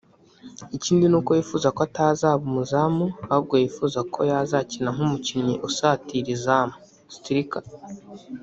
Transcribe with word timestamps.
Ikindi 0.77 1.05
ni 1.07 1.15
uko 1.19 1.29
yifuza 1.37 1.67
ko 1.75 1.79
atazaba 1.87 2.41
umuzamu 2.49 3.05
ahubwo 3.31 3.53
yifuza 3.61 3.99
ko 4.13 4.19
yazakina 4.31 4.89
nk'umukinnyi 4.95 5.55
usatira 5.67 6.29
izamu 6.35 6.75
(striker) 7.15 7.63